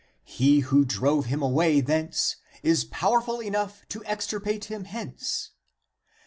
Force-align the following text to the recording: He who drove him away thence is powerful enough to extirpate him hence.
He 0.25 0.61
who 0.61 0.83
drove 0.83 1.27
him 1.27 1.43
away 1.43 1.79
thence 1.79 2.37
is 2.63 2.85
powerful 2.85 3.39
enough 3.39 3.87
to 3.89 4.03
extirpate 4.05 4.63
him 4.65 4.85
hence. 4.85 5.51